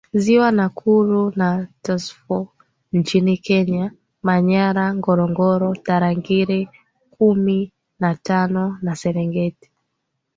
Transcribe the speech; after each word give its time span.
Ziwa 0.21 0.49
Nakuru 0.57 1.31
na 1.35 1.67
Tsavo 1.83 2.37
nchini 2.97 3.37
Kenya 3.47 3.85
Manyara 4.25 4.85
Ngorongoro 4.97 5.69
Tarangire 5.85 6.59
kumi 7.15 7.59
na 8.01 8.11
tano 8.27 8.63
na 8.83 8.93
Serengeti 8.99 9.67